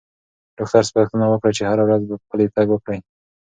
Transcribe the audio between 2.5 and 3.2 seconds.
تګ وکړم.